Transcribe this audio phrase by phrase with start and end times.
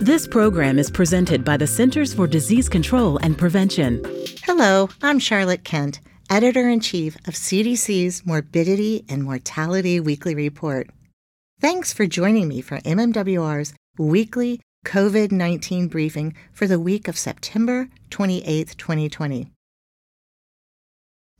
[0.00, 4.04] This program is presented by the Centers for Disease Control and Prevention.
[4.42, 10.90] Hello, I'm Charlotte Kent, Editor in Chief of CDC's Morbidity and Mortality Weekly Report.
[11.60, 17.88] Thanks for joining me for MMWR's weekly COVID 19 briefing for the week of September
[18.10, 19.52] 28, 2020.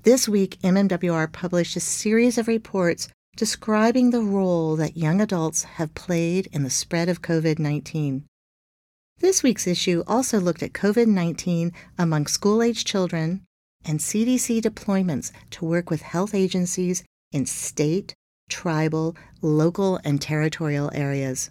[0.03, 5.95] This week, MMWR published a series of reports describing the role that young adults have
[5.95, 8.25] played in the spread of COVID 19.
[9.19, 13.45] This week's issue also looked at COVID 19 among school age children
[13.85, 18.15] and CDC deployments to work with health agencies in state,
[18.49, 21.51] tribal, local, and territorial areas.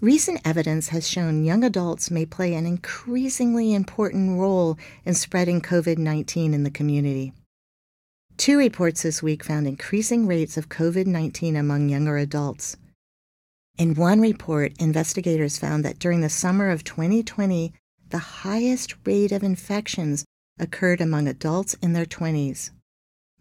[0.00, 5.96] Recent evidence has shown young adults may play an increasingly important role in spreading COVID
[5.96, 7.32] 19 in the community.
[8.36, 12.76] Two reports this week found increasing rates of COVID 19 among younger adults.
[13.78, 17.74] In one report, investigators found that during the summer of 2020,
[18.08, 20.24] the highest rate of infections
[20.58, 22.70] occurred among adults in their 20s.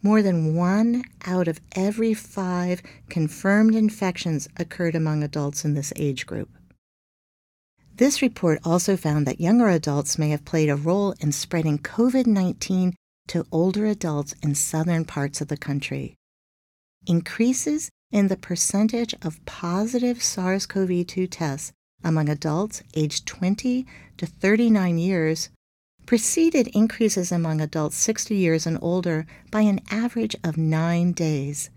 [0.01, 6.25] More than one out of every five confirmed infections occurred among adults in this age
[6.25, 6.49] group.
[7.95, 12.27] This report also found that younger adults may have played a role in spreading COVID
[12.27, 12.93] 19
[13.29, 16.17] to older adults in southern parts of the country.
[17.07, 23.85] Increases in the percentage of positive SARS CoV 2 tests among adults aged 20
[24.15, 25.49] to 39 years
[26.05, 31.69] preceded increases among adults 60 years and older by an average of nine days.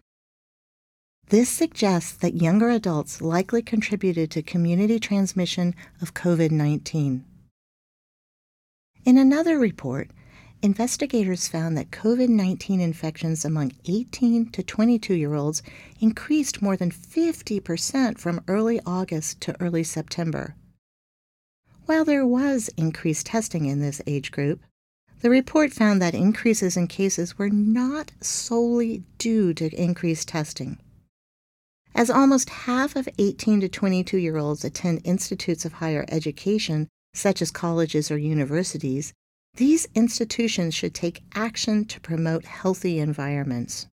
[1.28, 7.24] This suggests that younger adults likely contributed to community transmission of COVID 19.
[9.04, 10.12] In another report,
[10.62, 15.62] investigators found that COVID 19 infections among 18 to 22 year olds
[16.00, 20.54] increased more than 50% from early August to early September.
[21.86, 24.60] While there was increased testing in this age group,
[25.20, 30.78] the report found that increases in cases were not solely due to increased testing.
[31.94, 37.42] As almost half of 18 to 22 year olds attend institutes of higher education, such
[37.42, 39.12] as colleges or universities,
[39.58, 43.88] these institutions should take action to promote healthy environments.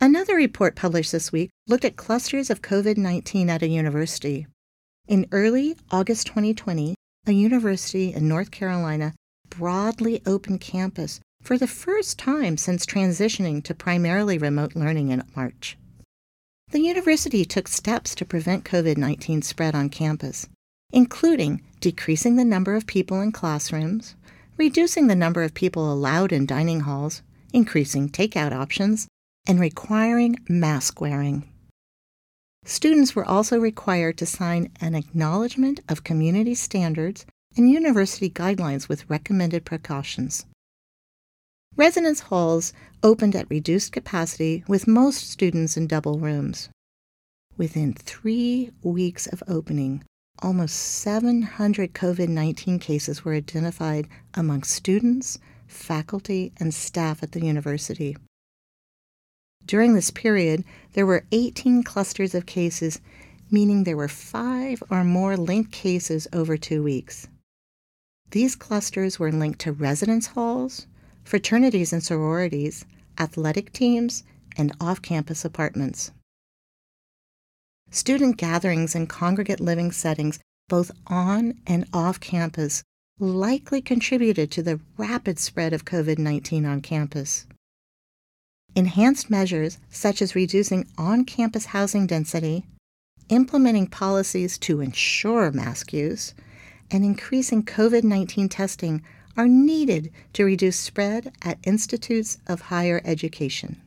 [0.00, 4.48] Another report published this week looked at clusters of COVID 19 at a university.
[5.06, 6.96] In early August 2020,
[7.26, 9.14] a university in North Carolina
[9.50, 15.78] broadly opened campus for the first time since transitioning to primarily remote learning in March.
[16.72, 20.48] The university took steps to prevent COVID 19 spread on campus,
[20.92, 24.16] including decreasing the number of people in classrooms,
[24.60, 29.08] reducing the number of people allowed in dining halls, increasing takeout options,
[29.48, 31.48] and requiring mask wearing.
[32.66, 37.24] Students were also required to sign an acknowledgement of community standards
[37.56, 40.44] and university guidelines with recommended precautions.
[41.74, 46.68] Residence halls opened at reduced capacity with most students in double rooms.
[47.56, 50.04] Within three weeks of opening,
[50.42, 58.16] almost 700 COVID 19 cases were identified among students, faculty, and staff at the university.
[59.64, 60.64] During this period,
[60.94, 63.00] there were 18 clusters of cases,
[63.50, 67.28] meaning there were five or more linked cases over two weeks.
[68.30, 70.86] These clusters were linked to residence halls,
[71.24, 72.84] fraternities and sororities,
[73.18, 74.24] athletic teams,
[74.56, 76.12] and off campus apartments.
[77.92, 82.84] Student gatherings and congregate living settings, both on and off campus,
[83.18, 87.46] likely contributed to the rapid spread of COVID 19 on campus.
[88.76, 92.64] Enhanced measures such as reducing on campus housing density,
[93.28, 96.32] implementing policies to ensure mask use,
[96.92, 99.02] and increasing COVID 19 testing
[99.36, 103.80] are needed to reduce spread at institutes of higher education.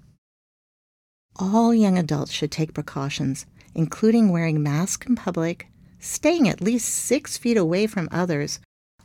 [1.37, 3.45] All young adults should take precautions
[3.75, 5.67] including wearing masks in public,
[5.99, 8.59] staying at least six feet away from others,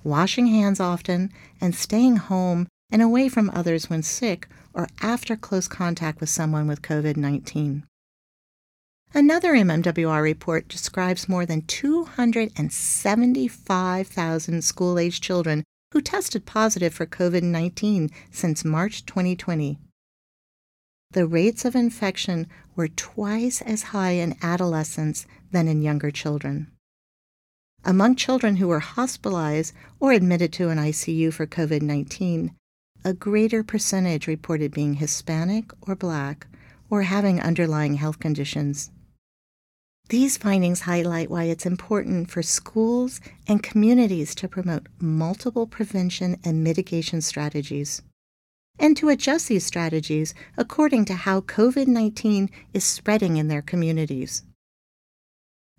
[0.05, 5.69] washing hands often, and staying home and away from others when sick or after close
[5.69, 7.85] contact with someone with COVID 19.
[9.15, 17.43] Another MMWR report describes more than 275,000 school age children who tested positive for COVID
[17.43, 19.79] 19 since March 2020
[21.13, 22.47] the rates of infection
[22.77, 26.71] were twice as high in adolescents than in younger children.
[27.85, 32.55] Among children who were hospitalized or admitted to an ICU for COVID 19,
[33.05, 36.47] a greater percentage reported being Hispanic or Black
[36.91, 38.91] or having underlying health conditions.
[40.09, 46.65] These findings highlight why it's important for schools and communities to promote multiple prevention and
[46.65, 48.03] mitigation strategies,
[48.79, 54.43] and to adjust these strategies according to how COVID 19 is spreading in their communities.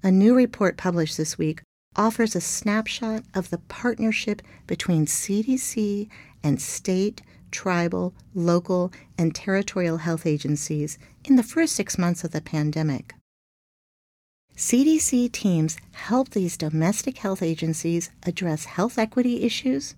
[0.03, 1.61] A new report published this week
[1.95, 6.07] offers a snapshot of the partnership between CDC
[6.43, 12.41] and state, tribal, local, and territorial health agencies in the first six months of the
[12.41, 13.15] pandemic.
[14.55, 19.95] CDC teams help these domestic health agencies address health equity issues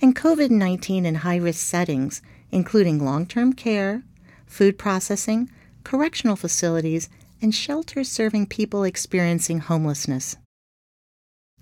[0.00, 2.22] and COVID 19 in high risk settings,
[2.52, 4.04] including long term care,
[4.46, 5.50] food processing,
[5.82, 7.08] correctional facilities,
[7.40, 10.36] and shelters serving people experiencing homelessness.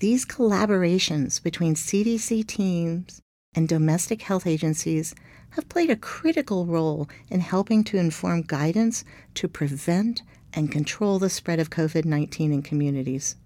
[0.00, 3.22] These collaborations between CDC teams
[3.54, 5.14] and domestic health agencies
[5.50, 9.04] have played a critical role in helping to inform guidance
[9.34, 10.22] to prevent
[10.52, 13.36] and control the spread of COVID 19 in communities.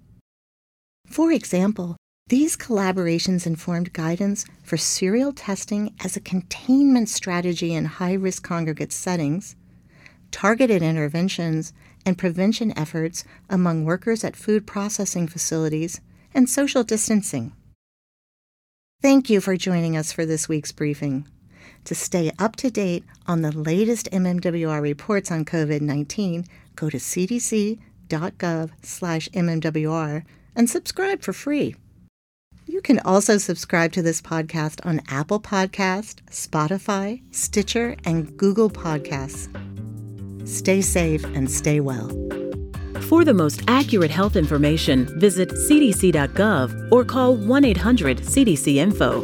[1.07, 1.97] For example,
[2.29, 8.93] these collaborations informed guidance for serial testing as a containment strategy in high risk congregate
[8.93, 9.57] settings,
[10.31, 11.75] targeted interventions
[12.07, 16.01] and prevention efforts among workers at food processing facilities,
[16.33, 17.53] and social distancing.
[19.03, 21.29] Thank you for joining us for this week's briefing.
[21.85, 26.97] To stay up to date on the latest MMWR reports on COVID 19, go to
[26.97, 27.79] cdc.gov/mmwr
[30.57, 31.75] and subscribe for free.
[32.67, 39.49] You can also subscribe to this podcast on Apple Podcast, Spotify, Stitcher, and Google Podcasts.
[40.49, 42.09] Stay safe and stay well.
[43.03, 49.23] For the most accurate health information, visit cdc.gov or call 1 800 CDC Info.